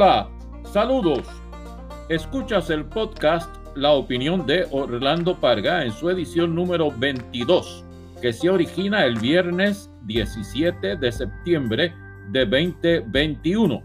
[0.00, 0.28] Hola,
[0.62, 1.26] saludos.
[2.08, 7.84] Escuchas el podcast La opinión de Orlando Parga en su edición número 22,
[8.22, 11.92] que se origina el viernes 17 de septiembre
[12.30, 13.82] de 2021.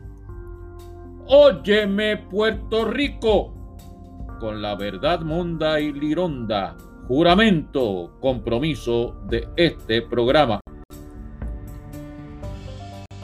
[1.26, 3.76] Óyeme, Puerto Rico,
[4.40, 10.59] con la verdad monda y lironda, juramento, compromiso de este programa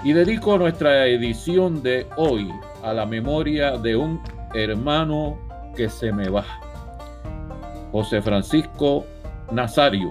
[0.04, 2.49] y dedico nuestra edición de hoy
[2.84, 4.22] a la memoria de un
[4.54, 5.38] hermano
[5.76, 6.46] que se me va,
[7.92, 9.05] José Francisco
[9.52, 10.10] Nazario,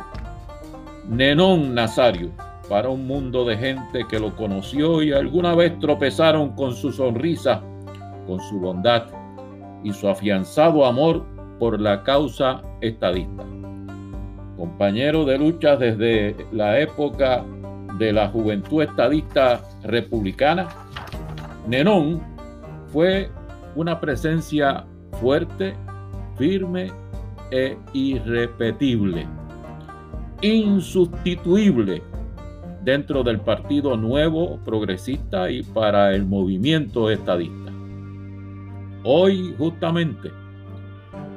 [1.08, 2.30] Nenón Nazario,
[2.68, 7.62] para un mundo de gente que lo conoció y alguna vez tropezaron con su sonrisa,
[8.26, 9.04] con su bondad
[9.82, 11.24] y su afianzado amor
[11.58, 13.44] por la causa estadista.
[14.56, 17.44] Compañero de lucha desde la época
[17.98, 20.68] de la Juventud Estadista Republicana,
[21.66, 22.37] Nenón
[22.92, 23.30] fue
[23.74, 24.84] una presencia
[25.20, 25.74] fuerte,
[26.36, 26.90] firme
[27.50, 29.26] e irrepetible,
[30.42, 32.02] insustituible
[32.82, 37.72] dentro del Partido Nuevo Progresista y para el movimiento estadista.
[39.04, 40.30] Hoy justamente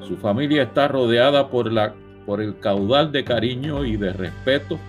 [0.02, 1.94] su familia está rodeada por, la,
[2.26, 4.80] por el caudal de cariño y de respeto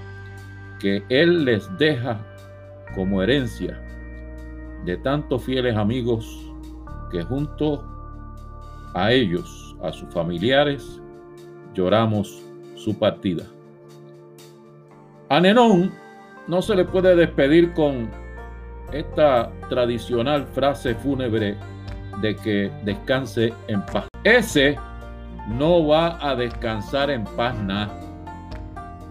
[0.80, 2.20] que Él les deja
[2.94, 3.80] como herencia
[4.84, 6.51] de tantos fieles amigos
[7.12, 7.84] que junto
[8.94, 11.00] a ellos, a sus familiares,
[11.74, 12.42] lloramos
[12.74, 13.44] su partida.
[15.28, 15.92] A Nenón
[16.48, 18.10] no se le puede despedir con
[18.92, 21.56] esta tradicional frase fúnebre
[22.20, 24.08] de que descanse en paz.
[24.24, 24.76] Ese
[25.48, 28.02] no va a descansar en paz nada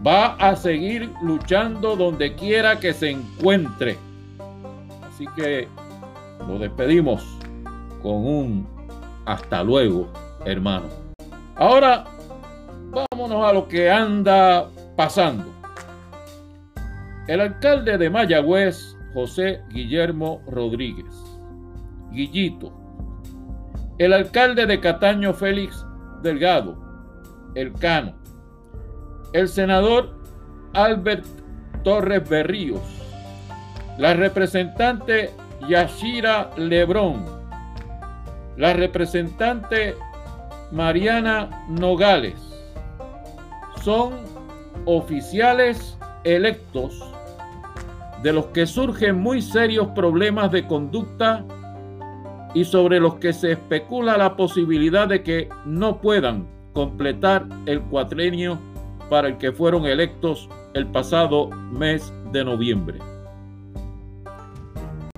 [0.06, 3.97] va a seguir luchando donde quiera que se encuentre.
[5.03, 5.67] Así que
[6.47, 7.23] lo despedimos
[8.01, 8.67] con un
[9.25, 10.07] hasta luego,
[10.45, 10.88] hermano.
[11.56, 12.06] Ahora
[12.89, 15.45] vámonos a lo que anda pasando.
[17.28, 21.13] El alcalde de Mayagüez, José Guillermo Rodríguez.
[22.11, 22.73] Guillito.
[23.97, 25.85] El alcalde de Cataño, Félix
[26.22, 26.78] Delgado.
[27.56, 28.22] El Cano
[29.34, 30.13] el senador
[30.73, 31.25] Albert
[31.84, 32.81] Torres Berríos,
[33.97, 35.31] la representante
[35.67, 37.25] Yashira Lebrón,
[38.57, 39.95] la representante
[40.72, 42.35] Mariana Nogales,
[43.84, 44.13] son
[44.85, 47.03] oficiales electos
[48.23, 51.44] de los que surgen muy serios problemas de conducta
[52.53, 58.59] y sobre los que se especula la posibilidad de que no puedan completar el cuatrenio
[59.09, 63.00] para el que fueron electos el pasado mes de noviembre.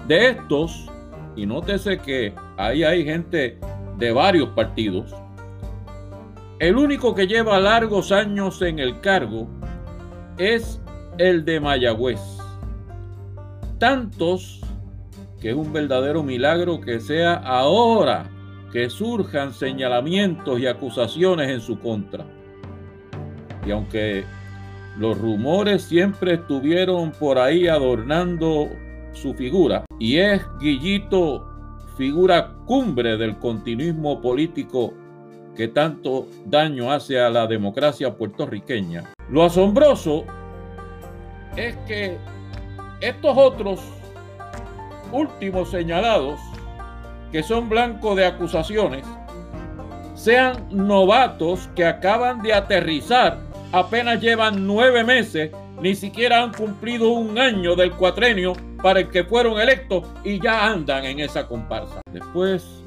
[0.07, 0.89] De estos,
[1.35, 3.57] y nótese que ahí hay gente
[3.97, 5.13] de varios partidos,
[6.59, 9.47] el único que lleva largos años en el cargo
[10.37, 10.79] es
[11.17, 12.21] el de Mayagüez.
[13.79, 14.61] Tantos
[15.41, 18.29] que es un verdadero milagro que sea ahora
[18.71, 22.25] que surjan señalamientos y acusaciones en su contra.
[23.65, 24.23] Y aunque
[24.97, 28.69] los rumores siempre estuvieron por ahí adornando
[29.13, 31.47] su figura, y es Guillito
[31.97, 34.93] figura cumbre del continuismo político
[35.55, 39.13] que tanto daño hace a la democracia puertorriqueña.
[39.29, 40.25] Lo asombroso
[41.55, 42.17] es que
[43.01, 43.79] estos otros
[45.11, 46.39] últimos señalados,
[47.31, 49.05] que son blancos de acusaciones,
[50.15, 53.39] sean novatos que acaban de aterrizar
[53.71, 55.51] apenas llevan nueve meses,
[55.81, 60.67] ni siquiera han cumplido un año del cuatrenio para el que fueron electos y ya
[60.67, 62.01] andan en esa comparsa.
[62.11, 62.83] Después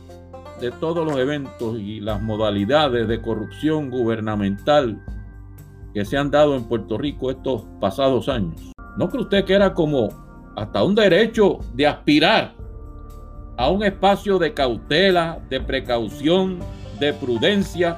[0.60, 5.02] de todos los eventos y las modalidades de corrupción gubernamental
[5.94, 9.72] que se han dado en Puerto Rico estos pasados años, ¿no cree usted que era
[9.72, 10.10] como
[10.54, 12.54] hasta un derecho de aspirar
[13.56, 16.58] a un espacio de cautela, de precaución,
[17.00, 17.96] de prudencia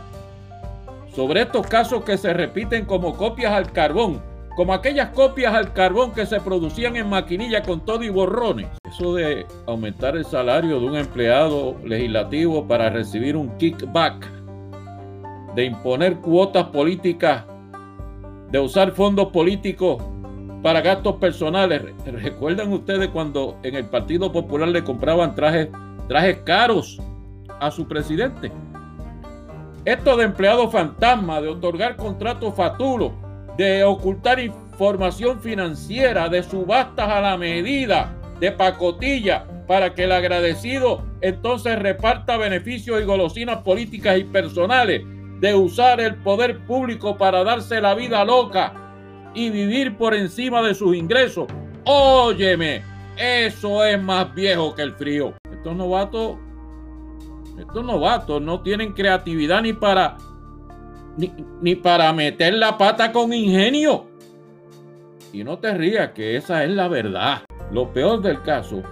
[1.16, 4.22] sobre estos casos que se repiten como copias al carbón,
[4.58, 8.66] como aquellas copias al carbón que se producían en maquinilla con todo y borrones.
[8.90, 14.28] Eso de aumentar el salario de un empleado legislativo para recibir un kickback,
[15.55, 17.44] de imponer cuotas políticas,
[18.50, 20.02] de usar fondos políticos
[20.60, 21.81] para gastos personales.
[22.05, 25.69] ¿Recuerdan ustedes cuando en el Partido Popular le compraban trajes,
[26.08, 27.00] trajes caros
[27.60, 28.50] a su presidente?
[29.84, 33.12] Esto de empleados fantasma, de otorgar contratos fatulos,
[33.58, 41.02] de ocultar información financiera, de subastas a la medida, de pacotilla, para que el agradecido
[41.20, 45.02] entonces reparta beneficios y golosinas políticas y personales
[45.40, 48.72] de usar el poder público para darse la vida loca
[49.34, 51.49] y vivir por encima de sus ingresos.
[51.84, 52.82] Óyeme,
[53.16, 55.34] eso es más viejo que el frío.
[55.52, 56.37] Estos novatos,
[57.58, 60.16] estos novatos no tienen creatividad ni para
[61.61, 64.06] ni, para meter la pata con ingenio.
[65.32, 67.43] Y no te rías que esa es la verdad.
[67.73, 68.82] Lo peor del caso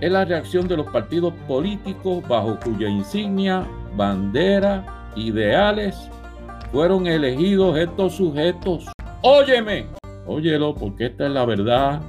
[0.00, 6.10] es la reacción de los partidos políticos bajo cuya insignia, bandera, ideales
[6.72, 8.86] fueron elegidos estos sujetos.
[9.22, 9.86] Óyeme,
[10.26, 12.00] óyelo porque esta es la verdad,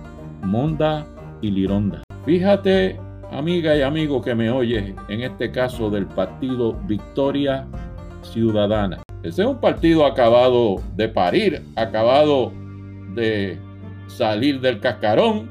[0.41, 1.05] monda
[1.41, 2.01] y lironda.
[2.25, 2.99] Fíjate,
[3.31, 7.67] amiga y amigo que me oye, en este caso del partido Victoria
[8.21, 9.03] Ciudadana.
[9.23, 12.51] Ese es un partido acabado de parir, acabado
[13.13, 13.57] de
[14.07, 15.49] salir del cascarón,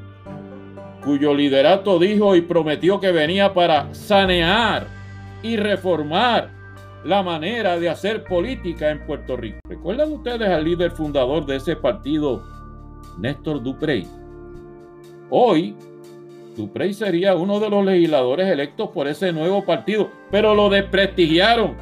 [1.05, 4.87] cuyo liderato dijo y prometió que venía para sanear
[5.43, 6.50] y reformar
[7.05, 9.58] la manera de hacer política en Puerto Rico.
[9.69, 12.43] ¿Recuerdan ustedes al líder fundador de ese partido,
[13.19, 14.06] Néstor Duprey?
[15.31, 15.75] Hoy,
[16.56, 21.75] Duprey sería uno de los legisladores electos por ese nuevo partido, pero lo desprestigiaron,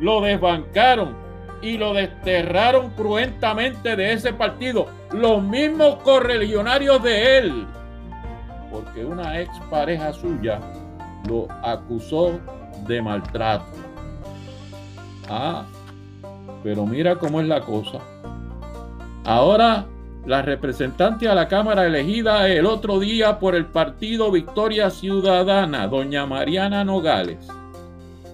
[0.00, 1.14] lo desbancaron
[1.62, 7.66] y lo desterraron cruentamente de ese partido, los mismos correligionarios de él,
[8.72, 10.58] porque una ex pareja suya
[11.28, 12.40] lo acusó
[12.86, 13.66] de maltrato.
[15.28, 15.64] Ah,
[16.62, 17.98] pero mira cómo es la cosa.
[19.24, 19.84] Ahora
[20.26, 26.26] la representante a la Cámara elegida el otro día por el partido Victoria Ciudadana, doña
[26.26, 27.48] Mariana Nogales,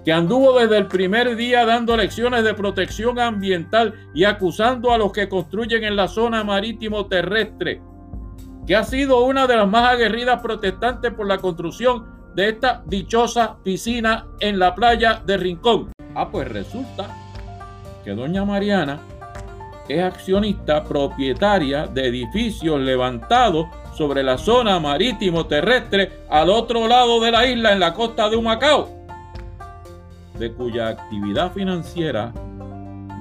[0.06, 5.10] que anduvo desde el primer día dando lecciones de protección ambiental y acusando a los
[5.10, 7.82] que construyen en la zona marítimo terrestre,
[8.68, 12.04] que ha sido una de las más aguerridas protestantes por la construcción
[12.36, 15.90] de esta dichosa piscina en la playa de Rincón.
[16.14, 17.08] Ah, pues resulta
[18.04, 19.00] que doña Mariana
[19.88, 23.66] es accionista propietaria de edificios levantados
[23.96, 28.36] sobre la zona marítimo terrestre al otro lado de la isla en la costa de
[28.36, 28.95] Humacao,
[30.38, 32.32] de cuya actividad financiera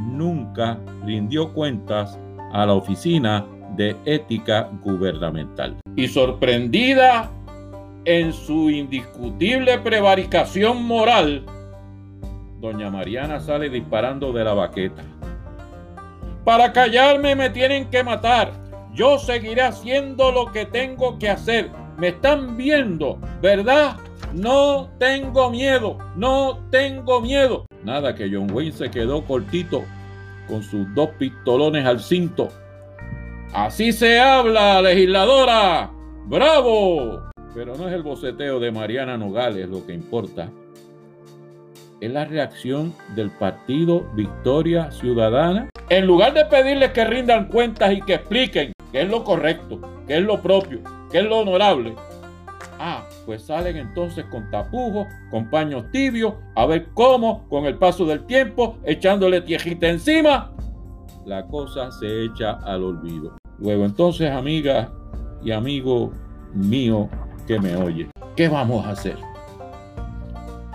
[0.01, 2.19] nunca rindió cuentas
[2.53, 3.45] a la Oficina
[3.75, 5.75] de Ética Gubernamental.
[5.95, 7.29] Y sorprendida
[8.05, 11.45] en su indiscutible prevaricación moral,
[12.59, 15.03] doña Mariana sale disparando de la baqueta.
[16.43, 18.51] Para callarme me tienen que matar.
[18.93, 21.71] Yo seguiré haciendo lo que tengo que hacer.
[21.97, 23.97] Me están viendo, ¿verdad?
[24.35, 27.65] No tengo miedo, no tengo miedo.
[27.83, 29.83] Nada que John Wayne se quedó cortito
[30.47, 32.49] con sus dos pistolones al cinto.
[33.53, 35.89] Así se habla, legisladora.
[36.25, 37.31] ¡Bravo!
[37.53, 40.49] Pero no es el boceteo de Mariana Nogales lo que importa
[42.01, 45.69] es la reacción del partido Victoria Ciudadana.
[45.89, 50.17] En lugar de pedirles que rindan cuentas y que expliquen qué es lo correcto, qué
[50.17, 50.81] es lo propio,
[51.11, 51.95] qué es lo honorable,
[52.79, 58.05] ah, pues salen entonces con tapujos, con paños tibios, a ver cómo, con el paso
[58.05, 60.51] del tiempo, echándole tiejita encima,
[61.25, 63.35] la cosa se echa al olvido.
[63.59, 64.91] Luego entonces, amiga
[65.43, 66.11] y amigo
[66.53, 67.09] mío
[67.47, 69.17] que me oye, ¿qué vamos a hacer?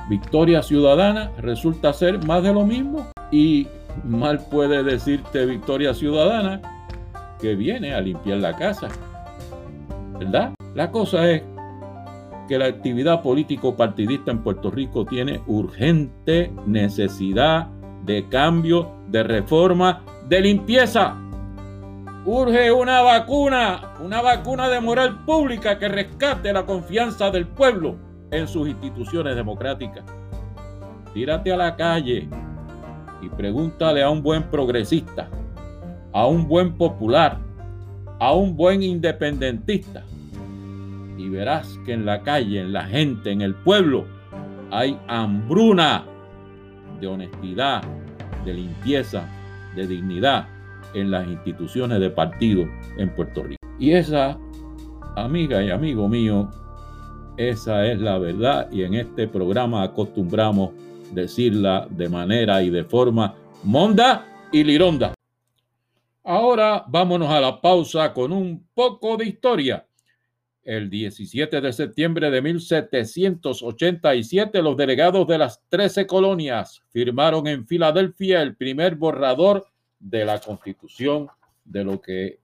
[0.09, 3.69] Victoria Ciudadana resulta ser más de lo mismo y
[4.05, 6.61] mal puede decirte Victoria Ciudadana
[7.41, 8.89] que viene a limpiar la casa.
[10.19, 10.53] ¿Verdad?
[10.75, 11.43] La cosa es
[12.51, 17.69] que la actividad político partidista en Puerto Rico tiene urgente necesidad
[18.05, 21.17] de cambio, de reforma, de limpieza.
[22.27, 27.95] Urge una vacuna, una vacuna de moral pública que rescate la confianza del pueblo
[28.33, 30.03] en sus instituciones democráticas.
[31.15, 32.29] Tírate a la calle
[33.23, 35.29] y pregúntale a un buen progresista,
[36.13, 37.39] a un buen popular,
[38.19, 40.03] a un buen independentista.
[41.21, 44.07] Y verás que en la calle, en la gente, en el pueblo,
[44.71, 46.07] hay hambruna
[46.99, 47.83] de honestidad,
[48.47, 49.29] de limpieza,
[49.77, 50.49] de dignidad
[50.95, 53.61] en las instituciones de partido en Puerto Rico.
[53.79, 54.39] Y esa,
[55.15, 56.49] amiga y amigo mío,
[57.37, 60.71] esa es la verdad y en este programa acostumbramos
[61.13, 65.13] decirla de manera y de forma monda y lironda.
[66.25, 69.87] Ahora vámonos a la pausa con un poco de historia.
[70.63, 78.43] El 17 de septiembre de 1787, los delegados de las 13 colonias firmaron en Filadelfia
[78.43, 79.67] el primer borrador
[79.99, 81.29] de la constitución
[81.65, 82.41] de lo que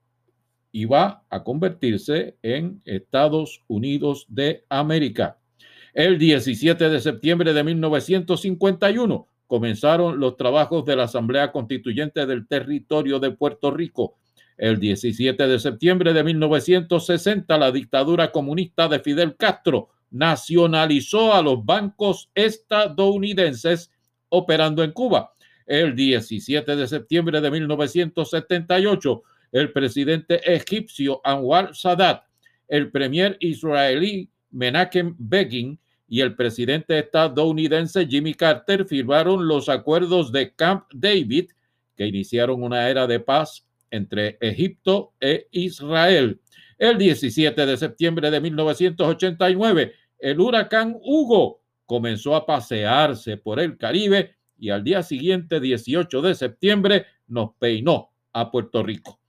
[0.85, 5.39] va a convertirse en Estados Unidos de América.
[5.93, 13.19] El 17 de septiembre de 1951 comenzaron los trabajos de la Asamblea Constituyente del Territorio
[13.19, 14.17] de Puerto Rico.
[14.57, 21.63] El 17 de septiembre de 1960, la dictadura comunista de Fidel Castro nacionalizó a los
[21.63, 23.91] bancos estadounidenses
[24.29, 25.33] operando en Cuba.
[25.67, 32.23] El 17 de septiembre de 1978, el presidente egipcio Anwar Sadat,
[32.67, 40.53] el premier israelí Menachem Begin y el presidente estadounidense Jimmy Carter firmaron los acuerdos de
[40.53, 41.51] Camp David
[41.95, 46.39] que iniciaron una era de paz entre Egipto e Israel.
[46.77, 54.35] El 17 de septiembre de 1989, el huracán Hugo comenzó a pasearse por el Caribe
[54.59, 59.19] y al día siguiente, 18 de septiembre, nos peinó a Puerto Rico.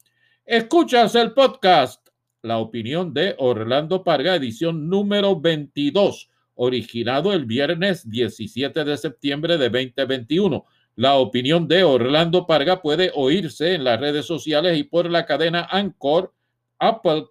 [0.45, 2.09] Escuchas el podcast
[2.43, 9.69] La opinión de Orlando Parga, edición número 22, originado el viernes 17 de septiembre de
[9.69, 10.65] 2021.
[10.99, 15.69] La opinión de Orlando Parga puede oírse en las redes sociales y por la cadena
[15.71, 16.35] Anchor,
[16.81, 17.27] Apple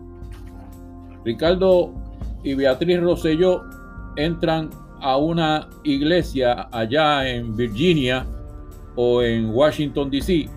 [1.25, 1.91] Ricardo
[2.45, 3.63] y Beatriz Rosselló
[4.15, 4.69] entran
[5.01, 8.25] a una iglesia allá en Virginia
[8.95, 10.50] o en Washington, D.C.,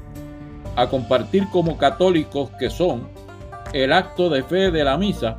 [0.76, 3.08] a compartir como católicos que son
[3.72, 5.38] el acto de fe de la misa,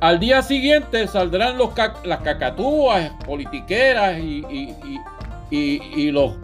[0.00, 1.56] al día siguiente saldrán
[2.04, 6.34] las cacatúas politiqueras y, los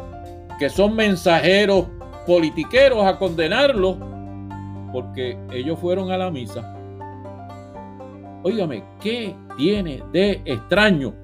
[0.59, 1.87] que son mensajeros
[2.27, 3.97] politiqueros a condenarlos
[4.93, 6.75] porque ellos fueron a la misa.
[8.43, 11.15] Óigame, ¿qué tiene de extraño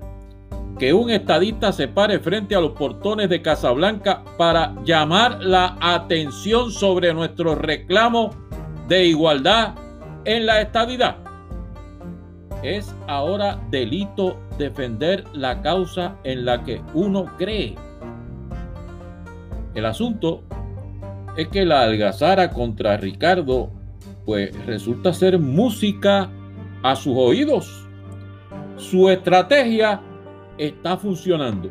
[0.78, 6.70] que un estadista se pare frente a los portones de Casablanca para llamar la atención
[6.70, 8.30] sobre nuestro reclamo
[8.88, 9.74] de igualdad
[10.24, 11.16] en la estadidad?
[12.62, 17.76] Es ahora delito defender la causa en la que uno cree.
[19.74, 20.42] El asunto
[21.36, 23.70] es que la algazara contra Ricardo
[24.24, 26.30] pues resulta ser música
[26.82, 27.86] a sus oídos.
[28.76, 30.00] Su estrategia
[30.56, 31.70] está funcionando.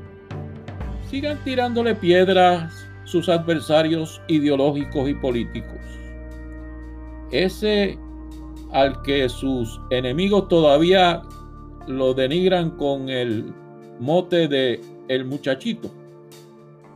[1.10, 5.80] Sigan tirándole piedras sus adversarios ideológicos y políticos.
[7.32, 7.98] Ese
[8.72, 11.22] al que sus enemigos todavía
[11.88, 13.54] lo denigran con el
[14.00, 15.90] mote de el muchachito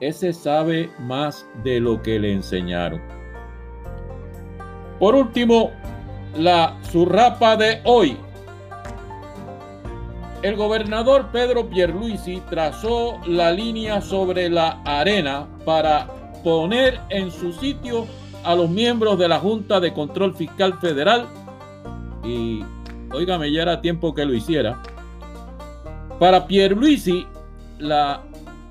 [0.01, 2.99] ese sabe más de lo que le enseñaron.
[4.99, 5.71] Por último,
[6.35, 8.17] la surrapa de hoy.
[10.41, 16.07] El gobernador Pedro Pierluisi trazó la línea sobre la arena para
[16.43, 18.07] poner en su sitio
[18.43, 21.27] a los miembros de la Junta de Control Fiscal Federal
[22.23, 22.63] y,
[23.13, 24.81] óigame, ya era tiempo que lo hiciera.
[26.19, 27.25] Para Pierluisi,
[27.79, 28.21] la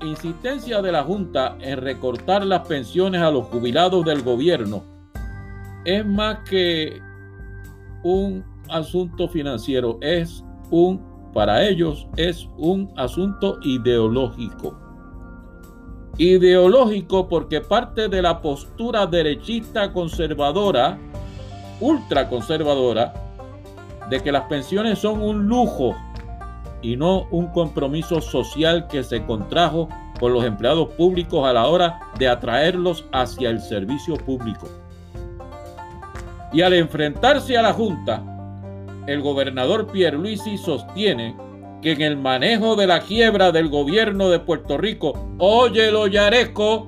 [0.01, 4.83] insistencia de la Junta en recortar las pensiones a los jubilados del gobierno
[5.85, 7.01] es más que
[8.03, 11.01] un asunto financiero, es un,
[11.33, 14.77] para ellos, es un asunto ideológico.
[16.17, 20.97] Ideológico porque parte de la postura derechista conservadora,
[21.79, 23.13] ultraconservadora,
[24.09, 25.95] de que las pensiones son un lujo
[26.81, 29.87] y no un compromiso social que se contrajo
[30.19, 34.67] con los empleados públicos a la hora de atraerlos hacia el servicio público.
[36.53, 38.21] Y al enfrentarse a la Junta,
[39.07, 41.35] el gobernador Pierluisi sostiene
[41.81, 46.87] que en el manejo de la quiebra del gobierno de Puerto Rico, oye lo yaresco,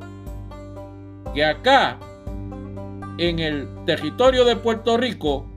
[1.34, 1.98] que acá,
[3.18, 5.48] en el territorio de Puerto Rico,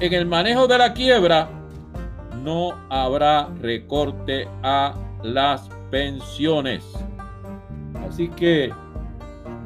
[0.00, 1.48] en el manejo de la quiebra,
[2.42, 6.84] no habrá recorte a las pensiones.
[8.08, 8.72] Así que,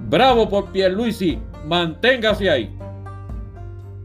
[0.08, 2.75] bravo por Pierluisi, manténgase ahí.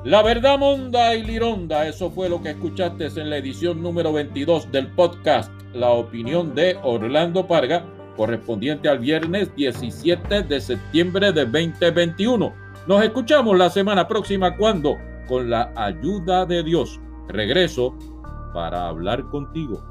[0.04, 4.72] La verdad monda y lironda, eso fue lo que escuchaste en la edición número 22
[4.72, 7.86] del podcast la opinión de Orlando Parga,
[8.18, 12.54] correspondiente al viernes 17 de septiembre de 2021.
[12.88, 17.96] Nos escuchamos la semana próxima cuando, con la ayuda de Dios, regreso
[18.54, 19.91] para hablar contigo.